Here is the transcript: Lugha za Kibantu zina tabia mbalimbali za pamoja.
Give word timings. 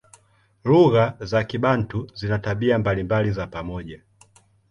Lugha 0.63 1.17
za 1.19 1.43
Kibantu 1.43 2.07
zina 2.15 2.39
tabia 2.39 2.79
mbalimbali 2.79 3.31
za 3.31 3.47
pamoja. 3.47 4.01